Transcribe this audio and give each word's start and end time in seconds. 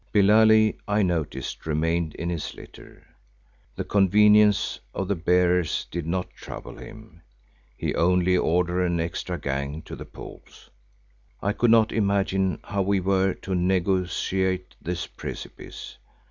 Billali, 0.11 0.79
I 0.87 1.03
noticed, 1.03 1.67
remained 1.67 2.15
in 2.15 2.27
his 2.27 2.55
litter. 2.55 3.05
The 3.75 3.83
convenience 3.83 4.79
of 4.95 5.07
the 5.07 5.15
bearers 5.15 5.85
did 5.91 6.07
not 6.07 6.31
trouble 6.33 6.75
him; 6.79 7.21
he 7.77 7.93
only 7.93 8.35
ordered 8.35 8.81
an 8.85 8.99
extra 8.99 9.37
gang 9.39 9.83
to 9.83 9.95
the 9.95 10.05
poles. 10.05 10.71
I 11.39 11.53
could 11.53 11.69
not 11.69 11.91
imagine 11.91 12.61
how 12.63 12.81
we 12.81 12.99
were 12.99 13.35
to 13.43 13.53
negotiate 13.53 14.73
this 14.81 15.05
precipice. 15.05 15.99